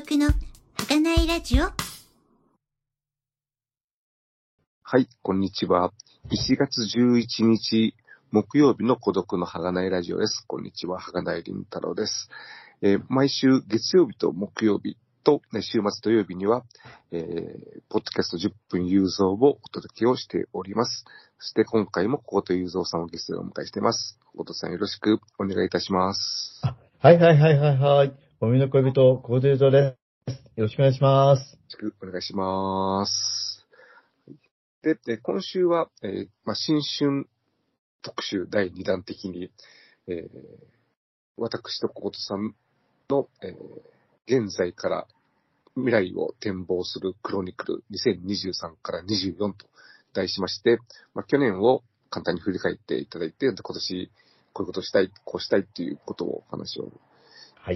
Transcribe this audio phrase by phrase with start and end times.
[0.00, 0.28] 孤独の
[0.78, 1.64] 儚いラジオ
[4.82, 5.92] はい、こんにちは。
[6.30, 7.94] 1月11日
[8.30, 10.42] 木曜日の孤独の儚いラジオです。
[10.46, 12.30] こんにちは、儚い林太郎です。
[12.80, 16.64] えー毎週月曜日と木曜日と、ね、週末土曜日には、
[17.12, 21.04] えーポッドキャスト10分有造をお届けをしております。
[21.40, 24.18] そして今回も小言有造さんをゲストでお迎えしています。
[24.34, 26.62] 小言さんよろしくお願いいたします。
[27.00, 28.29] はいはいはいはいはい。
[28.42, 30.32] おみの恋人、コーディネートです。
[30.56, 31.52] よろしくお願いします。
[31.52, 33.66] よろしくお願いします。
[34.80, 37.28] で、で今週は、えーまあ、新春
[38.00, 39.50] 特集第2弾的に、
[40.08, 40.28] えー
[41.36, 42.54] 私と小言さん
[43.10, 45.06] の、えー現在から
[45.74, 49.66] 未来を展望するクロニクル2023から24と
[50.14, 50.78] 題しまして、
[51.12, 54.10] まあ、去年を簡単に振り返っていただいて、今年
[54.54, 56.90] こういうことしたい、こうしたいということをお話を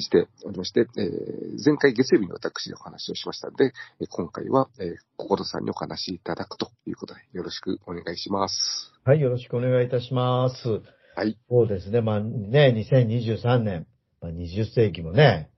[0.01, 8.93] しておりまして、えー前回月曜日に私お話をしましたので、えー今回は、えー、小言さんにお話しいただくということで、よろしくお願いします。
[9.05, 10.81] はい、よろしくお願いいたします。
[11.17, 11.39] はい。
[11.49, 13.87] そうですね、まあね、2023年、
[14.21, 15.51] まあ、20世紀もね、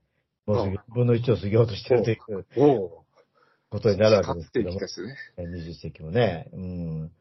[0.45, 2.89] もうすぐ4分の1を過ぎようとしてるという。
[3.69, 4.87] ことになるわけですけどもね。
[5.37, 7.11] 20世紀もね、うん。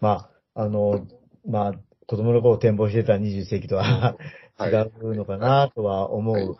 [0.00, 1.06] まあ、あの、
[1.46, 1.72] まあ、
[2.06, 4.16] 子供の頃展望してた20世紀とは
[4.68, 6.56] 違はうのかなとは思う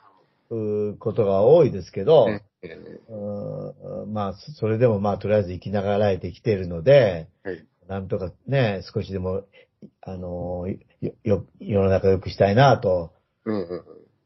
[0.52, 2.26] うことが多いですけど、
[4.08, 9.42] んまあ、それでもまあ、とりあえず生きながらえてきているので、はいなんとかね、少しでも、
[10.00, 10.68] あの、
[11.00, 13.12] よ、よ、世の中良くしたいなと。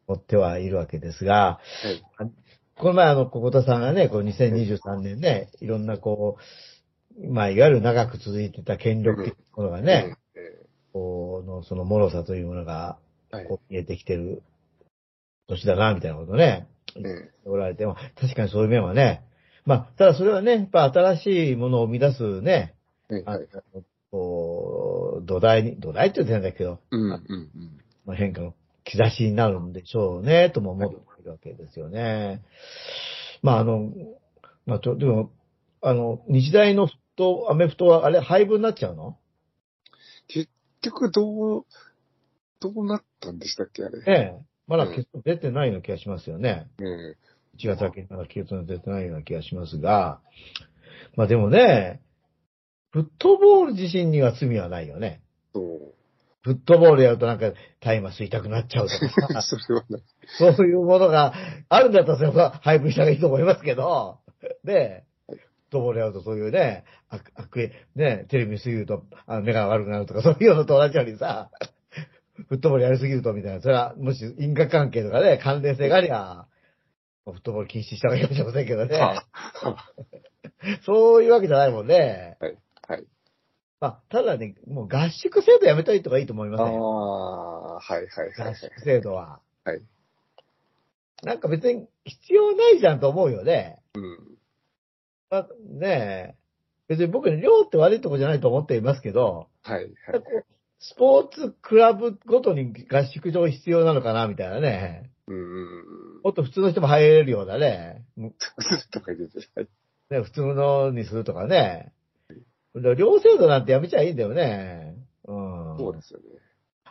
[0.06, 1.60] 思ってはいるわけですが、
[2.18, 2.30] はい。
[2.76, 6.36] この前あの、小田さんがね、こう2023年ね、いろんなこ
[7.16, 10.18] う、まあ、いわゆる長く続いてた権力的なものがね、
[10.92, 12.98] こうの、その脆さというものが。
[13.48, 14.42] こう見えてきてる
[15.48, 19.24] 年だな、みたいなことね、ええおられても、確かにそういう面はね、
[19.66, 22.74] まあ、ただそれはね、やっぱ新しいものを生み出すね、
[24.10, 27.50] こう、土台に、土台って言ってんだけど、うんうんうん。
[28.04, 32.42] まあ、変化の兆しになるんでしょうね、とも思っているわけですよね。
[33.42, 33.92] まあ、あの、
[34.66, 35.30] まあ、と、でも、
[35.82, 39.18] あの、日大のフット、アメフトは、あれ、廃部になっちゃうの？
[40.28, 40.48] 結
[40.80, 41.64] 局どう、
[42.72, 43.98] どうなったんでしたっけ、あれ？
[44.06, 44.38] ええ。
[44.66, 46.66] まだうん結論出てないような気がしますよね。
[46.80, 47.16] ええ
[47.58, 50.20] 1月明けにまだ結論出てないような気がしますが、
[51.16, 52.00] まあでもね、
[52.90, 55.20] フットボール自身には罪はないよね。
[55.52, 55.94] そう。
[56.42, 60.02] フットボールやるとなんか、タイマー吸いたくなっちゃうとかさ それはない。
[60.38, 61.32] そういうものが
[61.68, 64.18] あるんだったらそれは配分した方がいいと思いますけど、
[64.64, 65.38] で、フッ
[65.70, 71.50] トボールやるとそういうね、悪悪影ね、テレビ見すぎるとあ目が悪くなるとかそういうのと同じようにさ、
[72.48, 76.46] フットボールやりすぎるとみたいな、それはもし因果関係とかね、関連性がありゃ、
[77.24, 78.96] フットボール禁止した方がいいかもしれませんけどね。
[78.98, 79.24] は
[80.84, 82.36] そういうわけじゃないもんね。
[82.40, 82.58] はい。
[82.88, 83.04] はい。
[83.80, 86.78] まあ、ただね、もう合宿制度やめたいとかいいと思いまああすね。
[86.78, 88.52] はいはいはいはい。
[88.52, 89.40] 合宿制度は。
[89.64, 89.80] はい。
[91.22, 93.80] なんか別に必要ないじゃんと思うよね。
[93.94, 94.38] うん。
[95.30, 96.44] まあ、ねえ。
[96.88, 99.92] 別に僕に寮って悪いとこじゃないと思っていますけど、はいはい。
[100.78, 105.10] スポーツクラブごとに合宿場必要なのかなみたいなね。
[105.26, 106.22] うん。
[106.22, 108.04] もっと普通の人も入れるようなね。
[108.92, 109.38] とか言って。
[110.10, 111.92] ね普通のにするとかね。
[112.74, 114.96] 寮制度なんてやめちゃいいんだよね。
[115.24, 115.78] うん。
[115.78, 116.26] そうですよね。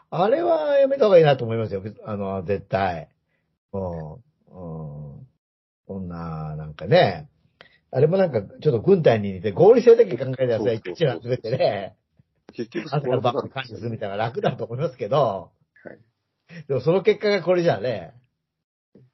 [0.10, 1.84] あれはやめた方がいいなと思いますよ。
[2.06, 3.10] あの、絶対。
[3.74, 4.14] うん。
[4.14, 5.28] うん。
[5.88, 7.30] こんな、なんかね。
[7.92, 11.96] あれもなんか、ちょっと軍隊に似て合理性だけ考えたやつが一致な集めてね。
[12.54, 15.52] 結局朝から晩まで感管理するみたいな楽だと思いますけど、
[15.84, 16.66] はい。
[16.68, 18.14] でもその結果がこれじゃね、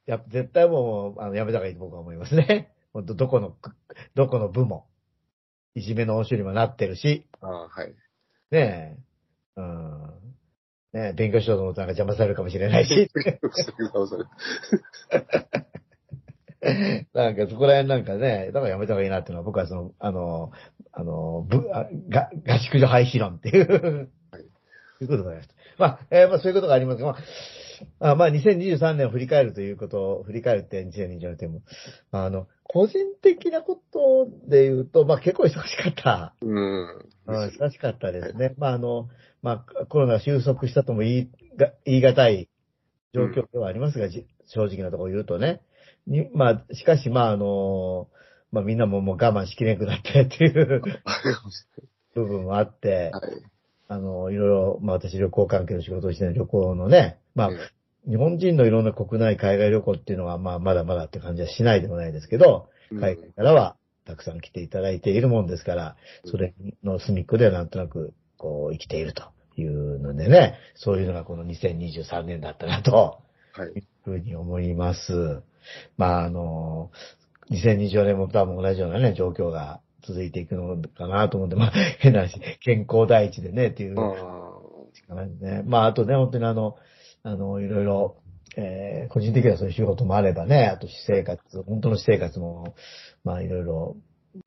[0.05, 2.71] やっぱ絶対もう、あの、やめた方がいいと僕は思いますね。
[2.93, 3.55] 本当どこの、
[4.15, 4.87] どこの部も、
[5.75, 7.93] いじめの応酬にもなってるし、ああ、はい。
[8.51, 8.97] ねえ、
[9.57, 10.19] うん。
[10.93, 13.39] ねえ、勉強しようと思ったらなんか邪魔されるかもしれないし、 それ
[17.13, 20.51] なんかそこら辺なんかね、だからやめた方がいいなっていうのは僕はその、あの、
[20.91, 24.41] あの、ぶあが合宿所廃止論っていう、はい
[25.01, 25.55] いうことがありました。
[25.77, 27.17] まあ、えーまあそういうことがありますが、ま
[28.09, 31.61] あ、あまあ2023年を振り返るということを、振り返るって2024年も、
[32.11, 36.35] あの、個人的なことで言うと、まあ結構忙しかった。
[36.41, 36.97] うん。
[37.27, 38.55] うん、忙しかったですね。
[38.57, 39.09] まあ、あの、
[39.41, 42.49] まあ、コロナが収束したとも言いが、言い難い
[43.13, 45.61] 状況ではありますが、じ正直なところ言うとね。
[46.09, 48.07] に、まあ、しかし、まあ、あの、
[48.51, 50.81] まあ、みんなももう我慢しきれなくなってっていう
[52.15, 53.31] 部分もあって、はい。
[53.87, 57.57] あの、いろいろ、まあ、私旅行関係の仕事をして旅行のね、まあうん、
[58.07, 65.95] 日本人のいろんな国内海外旅行っていうのは、まあ、まだまだって感じはしないでもないですけど、うん海外からはたくさん来ていただいているもんですから、
[66.25, 69.25] それの隅っこではなんとなく、こう、生きていると
[69.57, 73.21] いうのでね、そういうのがこの2023年だったなと、
[73.53, 73.69] はい。
[73.69, 75.43] いうふうに思います。
[75.97, 76.91] まあ、あの、
[77.51, 84.49] 2024年も多分同じようなね、状況が続いていくのかなと思って、まあ、変な話、健康第一でね、っていうあ
[85.07, 85.63] 感じね。
[85.65, 86.75] まあ、あとね、本当にあの、
[87.23, 88.17] あの、いろいろ、
[88.57, 92.75] えー個人的にはそういう仕事もあればね、あと私生活、本当の私生活も、
[93.23, 93.95] まあ、いろいろ、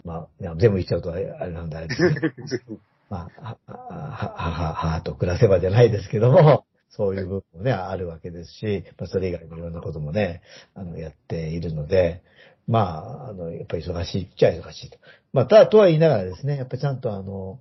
[0.05, 2.15] まあ、全部言っちゃうとあれなんだ、あれですね。
[3.11, 6.65] まあ、は、は、は、母と暮らせばじゃないですけども、
[6.95, 10.43] そういう部分もね、あるわけですし、まあ、それ以外にいろんなこともね、
[10.75, 12.23] あの、やっているので、
[12.69, 14.99] まあ、あの、やっぱり忙しいっちゃ忙しいと。
[15.33, 17.61] まあ、ただ、とは言いながらですね、やっぱりちゃんとあの、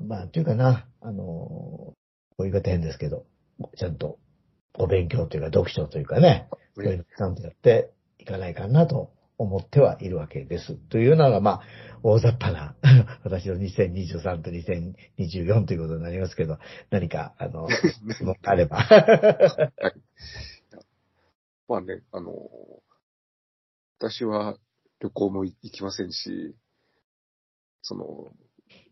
[0.00, 1.96] まあ、というかな、あの、こ
[2.38, 3.26] ういう方変ですけど、
[3.76, 4.18] ちゃんと、
[4.78, 10.74] お勉強というか、読書というかね、そういうのちゃんとやっていかないかなと思ってはいるわけです。
[10.74, 11.60] というのが、まあ、
[12.02, 12.74] 大雑把な、
[13.24, 16.58] 私の2023と2024ということになりますけど、
[16.90, 17.68] 何か、あの、
[18.12, 18.78] 質問があれば。
[21.68, 22.32] まあね、あの、
[23.98, 24.56] 私は
[25.00, 26.56] 旅行も行きませんし、
[27.82, 28.32] その、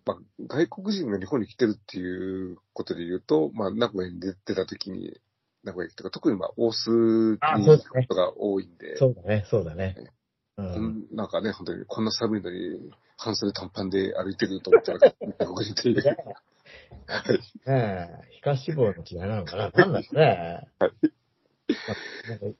[0.05, 5.20] まあ、外国人が日本に来てるっていうことで言うと、まあ、名古屋に出てた時に、
[5.64, 9.96] 名古屋とか、特にまあ、大須に行くことが多いんで、そうだね、そうだね。
[10.58, 11.06] うこん。
[11.12, 15.96] んなんかね、本当にこんな寒いのに、半袖短パンで歩いてると思ったら、外国人っていう。
[15.96, 16.10] はい。
[17.70, 19.70] ねえ、皮下脂肪の違いなのかな？
[19.70, 20.14] なんだろう？
[20.14, 20.69] ね。
[20.78, 20.93] はい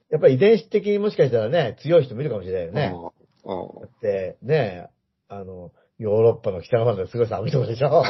[0.09, 2.93] やっぱり遺伝子的にもしかしたらね、強い人もいるかもしれないよね。
[3.45, 4.89] ああだって、ねえ、
[5.27, 8.03] あの、ヨーロッパの北の方ですごい寒いとこでしょ？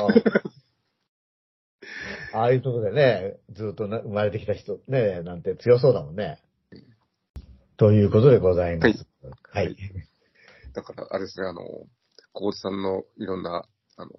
[2.34, 6.40] ああいうとこでね、ずっとな生まれてきた人、ねえ、なんて強そうだもんね。
[7.80, 9.08] ということでございます。
[9.52, 9.66] はい。
[9.66, 9.78] はい
[10.74, 11.62] だから、あれですね、あの、
[12.34, 13.66] 小津さんのいろんな、
[13.98, 14.12] あの、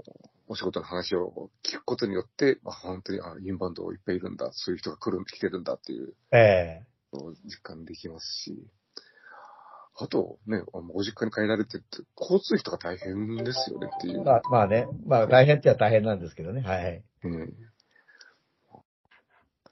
[0.49, 8.67] お仕事の話を聞くことによって、あ本当に、あ、インバウンドいっぱいいるんだ、そういう人が来る、来てるんだっていうええのを実感できますし、
[9.97, 14.25] あとね、ご実家に帰られてって、交通費とか大変ですよねっていう。
[14.25, 16.63] まあ、まあね、まあ大変っちゃ大変なんですけどね。
[16.63, 17.05] はい。
[17.25, 17.55] うん。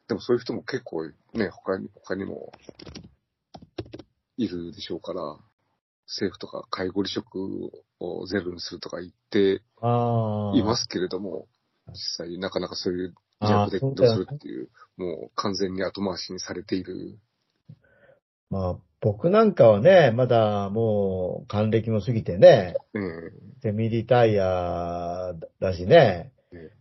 [0.06, 2.52] でもそういう人も結構ね、他に、他にも
[4.38, 5.20] いるでしょうから、
[6.06, 7.36] 政府とか介護離職
[8.00, 9.62] をゼロにするとか言って。
[10.58, 11.46] いますけれども、
[11.88, 17.18] 実際なかなかそういう弱でどうするっていう、もう完全に後回しにされている。
[18.50, 23.32] まあ、僕なんかはね、まだもう還暦も過ぎてね、うん。
[23.60, 26.76] セミリタイヤだしねええ、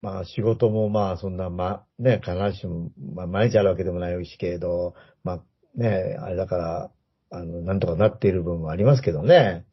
[0.00, 5.42] まあ仕事もまあそんな、まあね、必ずしも、まあ毎日あるわけでもないしけれど、まあ
[5.74, 6.90] ね、あれだから、
[7.32, 9.64] あの、なんとかなっている部分もありますけどね。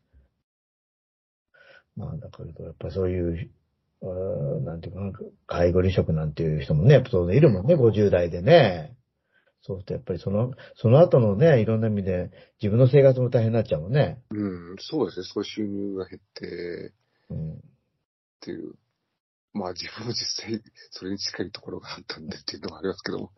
[1.95, 3.49] まあだからやっぱりそういう、
[4.63, 5.11] なんていうかな、
[5.45, 8.95] 介護離職なんていう人もね、当然いるもんね、50代でね。
[9.61, 14.21] そうするとやっぱりその、その後のね、いろんな意味で自分の生活も大変になっちゃうもんね。
[14.31, 15.25] うん、そうですね。
[15.25, 16.93] そういう収入が減って
[17.29, 17.53] うん。
[17.55, 17.55] っ
[18.39, 18.73] ていう。
[19.51, 20.61] まあ自分も実際
[20.91, 23.31] それに近いところがあったんでっていうのがありますけども。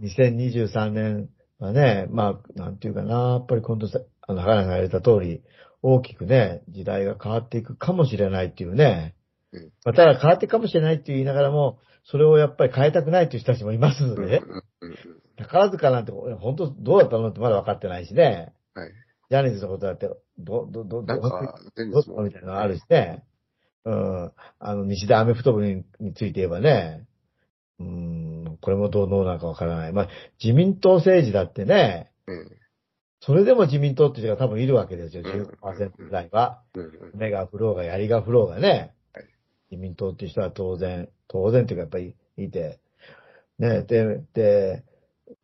[0.00, 5.42] 2023年はね、まあ、なんていうかな、やっぱり今度さ、あの、原が言われた通り、
[5.82, 9.14] 大きくね、時代が変わっていくかもしれないっていうね。
[9.52, 14.96] うんまあ、ただ変わっていくかもしれないって言いながらも、それをやっぱり変えたくないっていう人たちもいますので、うんうんうん
[15.38, 18.54] 宝塚なんて、本当どうだったのってまだ分かってないしね。
[18.74, 18.92] はい。
[19.28, 20.08] ジャニーズのことだって、
[20.38, 21.14] ど、ど、ど、ど、ど
[21.76, 23.22] 日もうみたいなのあるしね。
[23.84, 24.32] うん。
[24.58, 27.06] あの、西田アメフト部にについて言えばね、
[27.78, 28.25] うん、
[28.60, 29.92] これもどうどうなのかわからない。
[29.92, 30.08] まあ、
[30.42, 32.50] 自民党政治だってね、うん
[33.20, 36.62] それでも自民党っていう人が多分いるわけですよ、うん15%ぐらいは。
[37.14, 39.24] 目が振ろうが槍が振ろうがねはい。
[39.72, 42.78] 自民党っていう人は当然、当然っていうかやっぱりいて。
[43.58, 44.84] ね、で、で、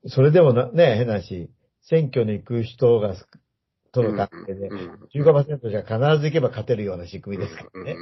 [0.07, 1.51] それでもなね、変な話、
[1.81, 3.27] 選挙に行く人がす、
[3.91, 7.97] との関係でう、ん15%じゃ必ず行けば勝てるような仕組みですからね。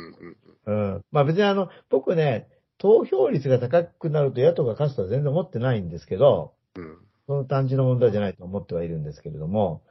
[0.67, 1.05] うん。
[1.11, 2.49] まあ別にあの、僕ね、
[2.81, 6.99] 投票率が高くなると野党が勝つとは全然思ってないんですけど、うん。
[7.27, 9.83] その単純な問題じゃないと思ってはいるんですけれども、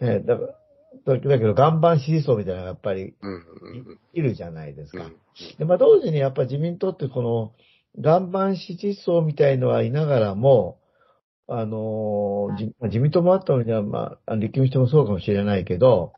[0.00, 0.06] うん。
[0.06, 0.48] ね、だから、
[1.06, 3.32] だだけど岩盤支持層みたいなのがやっぱりうん。
[3.34, 5.04] うんいるじゃないですか。
[5.04, 5.16] うん。
[5.58, 7.52] で、まあ同時にやっぱ自民党ってこの
[7.96, 10.80] 岩盤支持層みたいのはいながらも、
[11.46, 16.12] あのー、自自民党もあったのには、まあ、立憲民主党もそうかもしれないけど、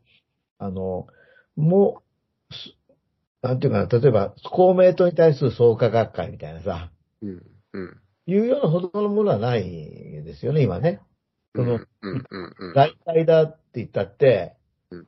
[0.57, 1.07] あの、
[1.55, 2.04] もう、す
[3.45, 6.89] なんていうかな、例えば公明党に対する創価学会みたいなさ、
[7.21, 7.97] うんうん
[8.27, 10.99] いうようなほどのものはないですよね、今ね。
[11.53, 12.73] その、うん、うん、うん。
[12.73, 14.55] 在会だって言ったって
[14.89, 15.07] うん、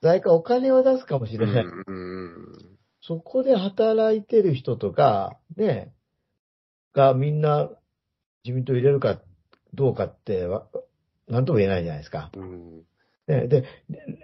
[0.00, 1.64] 在会お金は出すかもしれない。
[1.64, 2.78] うん、うん。
[3.02, 5.92] そこで働いてる人とか、ね、
[6.94, 7.68] がみんな
[8.42, 9.20] 自民党入れるか
[9.74, 10.66] どうかってわ、
[11.28, 12.30] なんとも言えないじゃないですか。
[12.34, 12.84] うん。
[13.30, 13.64] ね、で、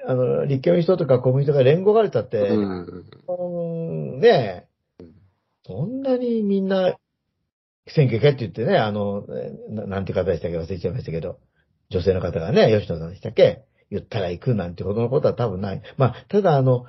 [0.06, 3.04] あの、立憲民主党とか公民党が連合がれたって、うん。
[3.28, 4.66] うんね
[5.66, 6.96] そんなにみんな、
[7.88, 9.24] 選挙行けって言ってね、あの、
[9.68, 11.38] ななんて方でしたっけ忘れちゃいましたけど、
[11.90, 15.82] 女性の方がね、吉野さんでしたっけ言ったら行くなんてほどのことは多分ない。
[15.96, 16.86] まあ、ただあの、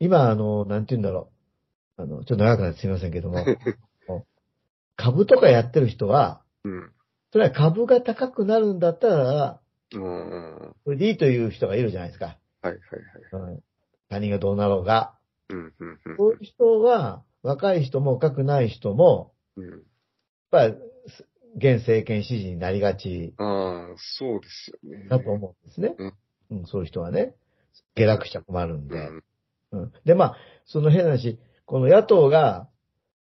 [0.00, 1.30] 今あの、なんて言うんだろ
[1.98, 2.02] う。
[2.02, 3.44] あの、ちょっと長くなってすみませんけども、
[4.96, 6.92] 株とかやってる人は、うん。
[7.32, 9.60] それは株が高くなるんだったら、
[9.94, 10.74] うん。
[10.84, 12.38] それでいいという人がいるじゃないですか。
[12.62, 13.52] はい、はい、はい。
[13.52, 13.62] うん、
[14.08, 15.14] 他人がどうなろうが。
[15.48, 16.16] うん、うん、うん。
[16.16, 19.70] そういう人は、若い人も若くない人も、うん。
[19.70, 19.80] やっ
[20.50, 20.74] ぱり、
[21.56, 25.08] 現政権支持になりがちああ、そうですよね。
[25.08, 25.94] だと思うんですね。
[25.98, 26.14] うん
[26.50, 27.34] うん、そういう人はね。
[27.94, 28.96] 下落しちゃ困るんで。
[28.96, 29.24] うん。
[29.72, 29.92] うん。
[30.04, 32.68] で、まあ、その変な話、この野党が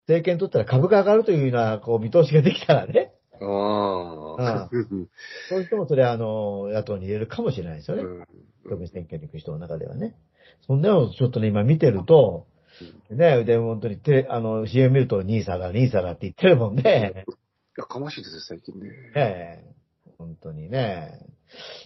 [0.07, 3.13] 政権取ったら株が上がるというような、こう、見通しができたらね。
[3.41, 4.69] ああ。
[4.71, 5.07] うん。
[5.49, 8.03] そういう人もそれは、あの、野党に入れるかもしれないですよね。
[8.03, 8.25] うん
[8.69, 10.15] 特に選挙に行く人の中ではね。
[10.67, 12.45] そんなのをちょっとね、今見てると、
[13.09, 17.25] ね、で、本当にて、あの、CM 見ると、ニーサだ、ニーサだって言ってるもんね。
[17.77, 18.89] やかましいですね、最近ね。
[19.15, 19.75] ええ
[20.17, 21.19] 本当にね。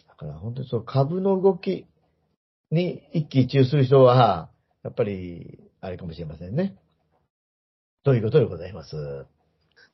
[0.09, 1.85] だから本当にそう株の動き
[2.71, 4.49] に一喜一憂する人は、
[4.83, 6.75] やっぱり、あれかもしれませんね。
[8.03, 9.25] ということでございます？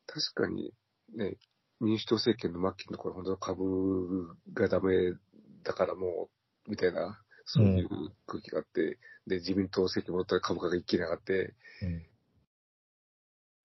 [0.08, 0.74] 確かに、
[1.16, 1.36] ね、
[1.80, 5.14] 民主党政権の末期の頃、本当株がダメ
[5.64, 6.30] だからも
[6.68, 7.90] う、みたいな、そういう
[8.28, 12.06] 空気があって、で、自民党政権戻ったら株価が一気に上がって、うん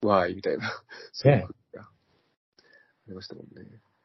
[0.01, 0.71] わーい、みたいな、
[1.13, 1.89] そういう空気があ
[3.07, 3.49] りましたもんね。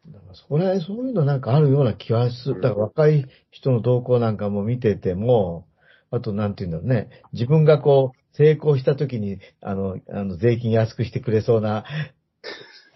[0.09, 2.61] だからそれ、そういうのなんかあるような気はする。
[2.61, 5.67] だから若い人の動向なんかも見てても、
[6.11, 11.85] あとなんていうんだろうね、自分がこう、成功した時に、あの、あの、税金安くしてくれそうな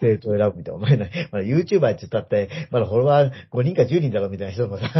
[0.05, 0.77] 政党を選ぶみたいな。
[0.77, 4.87] お前な、まだ YouTuber って言ったって、まだフォロワー5人か10人だろみたいな人もさ、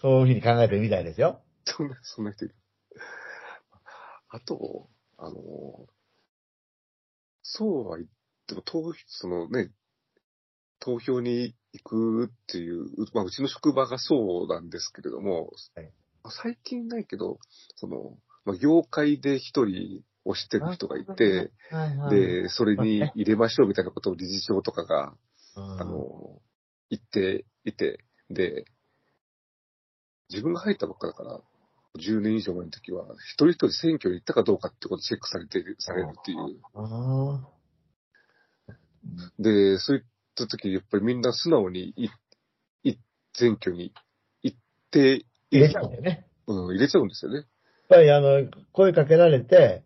[0.00, 1.42] そういうふうに考えてるみたいですよ。
[1.64, 2.54] そんな、そんな人いる。
[4.30, 5.86] あと、あの、
[7.42, 8.10] そうは言っ
[8.46, 9.70] ても、投そのね、
[10.80, 15.90] 投票に行くっていう、まあ、うちの職場がそうなんですけれども、はい
[16.30, 17.38] 最近ないけど、
[17.76, 21.50] その、まあ、業界で一人推してる人がいて、
[22.10, 25.14] で、それに入れましょうみたいなことを理事長とかが、
[25.56, 26.40] ああの、
[26.90, 28.64] 言っていて、で、
[30.30, 31.40] 自分が入ったばっかだから、
[31.98, 36.60] 10年以上前の時は、一人一人選挙に行ったかどうかってことをチェックされてる、されるっていう。
[36.74, 37.48] あ
[39.38, 40.04] で、そういっ
[40.34, 42.10] た時、やっぱりみんな素直にい、
[42.84, 42.98] い、
[43.32, 43.92] 選挙に
[44.42, 44.58] 行っ
[44.90, 46.26] て、入れちゃうんだよね。
[46.46, 47.38] うん、入れちゃうんですよね。
[47.38, 47.46] やっ
[47.88, 49.82] ぱりあの、声かけられて、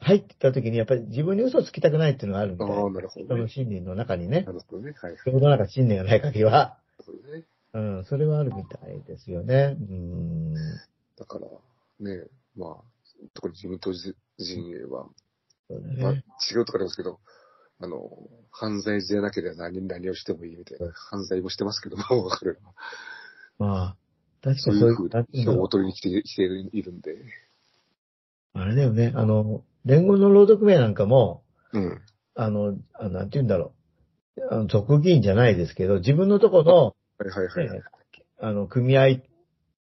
[0.00, 3.42] 入ってた時にやっぱり自分に嘘つきたくないっていうのがあるみたいああ、なるほ人どね。
[3.42, 4.52] の信念の中にねな。
[4.52, 4.94] るほどね。
[5.00, 5.16] はい。
[5.16, 7.44] ちょうどなんか信念がない限りは、そうね。
[7.72, 9.76] うん、それはあるみたいですよね。
[9.78, 10.54] うん。
[10.54, 11.46] だから、
[12.00, 12.24] ね、
[12.56, 12.84] まあ、
[13.34, 15.06] 特に自民党陣営は、
[15.68, 16.24] そうだまあ、ね。
[16.50, 17.20] 違うとかありますけど、
[17.80, 18.10] あの、
[18.50, 22.74] 犯罪じゃなければ何、何をしてもいいみたいな、犯罪もしてますけども、 彼らは。
[23.58, 23.96] まあ、
[24.42, 27.16] 確かそうにそういうふうなんていうんだろうに票を取りに来て、来ているんで。
[28.54, 29.12] あれだよね。
[29.14, 32.00] あの、連合の労働組合なんかも、うん。
[32.34, 33.74] あの、あなんて言うんだろ
[34.36, 34.42] う。
[34.50, 36.92] あの、属議員じゃないですけど、自分のとこの、は
[37.26, 37.78] いはいはい。
[37.78, 37.82] ね
[38.40, 39.20] あの、組合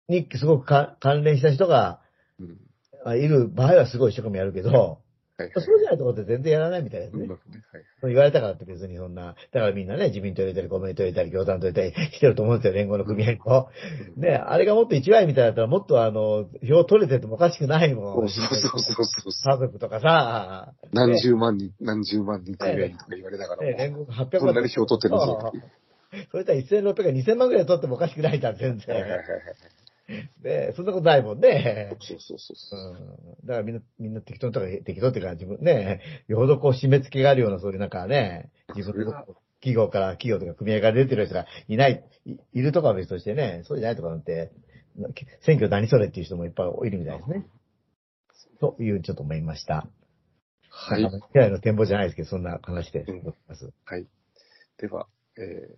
[0.08, 2.00] にすごくか関連した人が
[2.40, 2.58] うん。
[3.04, 5.00] あいる場合はすごい一生懸命やるけど、
[5.38, 5.64] はいはい。
[5.64, 7.22] そうじゃないところって全然やらないみたいですね。
[7.22, 7.36] うんね
[7.72, 7.82] はい。
[8.00, 13.68] そう言われたからって別にそんな、だからみんなね、自民党入れたり、公明党入れたり、共産党入れたりしてると思うんですよ、連合の組合も。
[14.16, 18.14] ね、あれがもっと一枚みたいだったら、もっとあの、票取れててもおかしくないも。
[18.14, 19.52] そうんそうそうそうそう。
[19.52, 25.52] 家族とかさ、何十万人、何十万人組合員とか言われながね、らも、連合800こんなに票取ってるんですよ。
[26.32, 28.94] それとは1600、2000万ぐらい取ってもおかしくないじゃん、全然。
[28.94, 29.77] はいはいはいはい。
[30.42, 31.94] ね、そんなことないもんね。
[32.00, 33.44] そうそうそううそう。
[33.44, 33.46] ん。
[33.46, 39.12] だからみんな、みんな適当とか、適当っていうか自分ね、よほどこう締め付けがあるような、そういうなんかね、自分の
[39.60, 44.50] 企業から、企業とか組合から出てる人がいない、いいるとかは別としてね、そうじゃないとかなんて、
[44.96, 45.08] な
[45.40, 47.46] 選挙何それっていう人もいっぱいいるみたいですね。
[48.60, 49.88] という、ちょっと思いました。
[50.70, 51.04] はい。
[51.04, 53.70] 未来の展望じゃないですけど、そんな話でございます。
[53.84, 54.06] はい。
[54.78, 55.76] では、え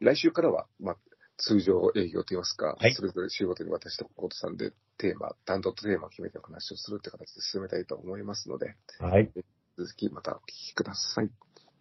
[0.00, 0.96] ー、来週からは、まあ、
[1.38, 9.30] 通常営業といいますか、はいそれぞれ週ごとに私とコートさんでテーマ、単独テーマを決めてお話をするって形で進めたいと思いますので、はい。
[9.76, 11.30] 続きまたお聞きください。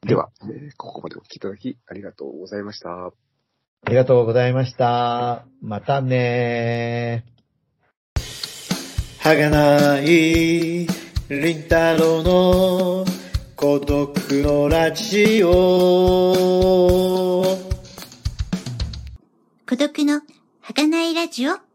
[0.02, 3.08] では、えーここまでお聞きいただきありがとうございました。
[3.08, 3.12] あ
[3.90, 5.46] りがとうございました。
[5.62, 7.26] またね
[9.20, 10.88] はがない、り
[11.56, 13.06] んたろの
[13.56, 16.28] 孤独のラジオ。
[19.78, 20.22] 孤独の
[20.60, 21.67] 儚いラジオ。